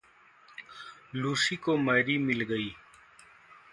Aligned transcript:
Lucy 1.15 1.55
को 1.55 1.77
Mary 1.77 2.17
मिल 2.17 2.41
गयी। 2.41 2.75